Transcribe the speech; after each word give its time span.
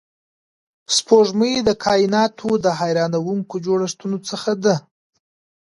سپوږمۍ 0.95 1.53
د 1.67 1.69
کایناتو 1.85 2.49
د 2.65 2.67
حیرانونکو 2.79 3.55
جوړښتونو 3.65 4.17
څخه 4.29 4.51
ده 4.63 4.75